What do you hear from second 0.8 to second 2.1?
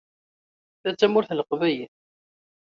Ta d Tamurt n Leqbayel.